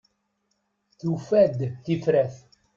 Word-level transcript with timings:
Tufa-d 0.99 1.59
tifrat. 1.83 2.35